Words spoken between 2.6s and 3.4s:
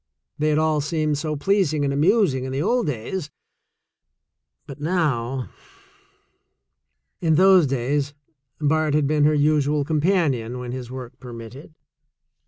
old days—